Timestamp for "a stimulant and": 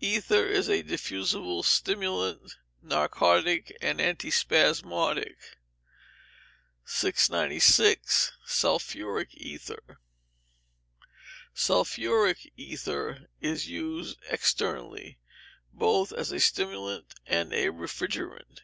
16.32-17.52